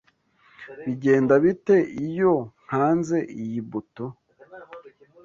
Bigenda 0.83 1.33
bite 1.43 1.75
iyo 2.07 2.33
nkanze 2.63 3.17
iyi 3.41 3.59
buto? 3.69 4.05